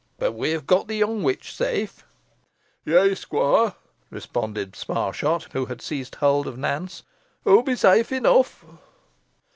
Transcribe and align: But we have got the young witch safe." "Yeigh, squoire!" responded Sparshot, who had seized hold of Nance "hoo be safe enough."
But 0.17 0.31
we 0.31 0.49
have 0.49 0.65
got 0.65 0.87
the 0.87 0.95
young 0.95 1.21
witch 1.21 1.55
safe." 1.55 2.03
"Yeigh, 2.87 3.13
squoire!" 3.15 3.75
responded 4.09 4.71
Sparshot, 4.71 5.51
who 5.53 5.67
had 5.67 5.79
seized 5.79 6.15
hold 6.15 6.47
of 6.47 6.57
Nance 6.57 7.03
"hoo 7.43 7.61
be 7.61 7.75
safe 7.75 8.11
enough." 8.11 8.65